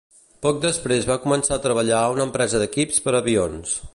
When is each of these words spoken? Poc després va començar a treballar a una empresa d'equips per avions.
Poc 0.45 0.61
després 0.63 1.05
va 1.09 1.17
començar 1.25 1.59
a 1.59 1.63
treballar 1.67 2.01
a 2.05 2.09
una 2.15 2.27
empresa 2.29 2.65
d'equips 2.65 3.07
per 3.07 3.17
avions. 3.23 3.79